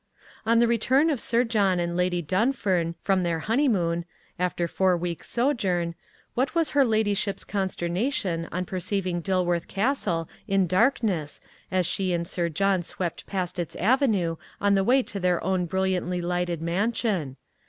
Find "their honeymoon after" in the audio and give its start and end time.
3.21-4.67